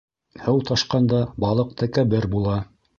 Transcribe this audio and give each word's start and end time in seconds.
Һыу 0.45 0.63
ташҡанда 0.69 1.21
балыҡ 1.47 1.79
тәкәббер 1.85 2.31
була. 2.37 2.63